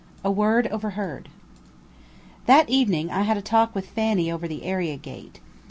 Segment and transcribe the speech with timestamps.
[0.25, 1.29] A WORD OVERHEARD
[2.47, 5.39] That evening I had a talk with Fanny over the area gate.